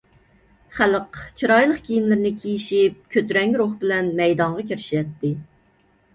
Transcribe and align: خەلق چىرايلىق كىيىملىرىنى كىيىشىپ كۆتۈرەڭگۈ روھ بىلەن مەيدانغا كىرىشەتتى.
خەلق 0.77 1.19
چىرايلىق 1.41 1.81
كىيىملىرىنى 1.89 2.31
كىيىشىپ 2.39 2.97
كۆتۈرەڭگۈ 3.17 3.61
روھ 3.63 3.77
بىلەن 3.85 4.11
مەيدانغا 4.23 4.67
كىرىشەتتى. 4.73 5.33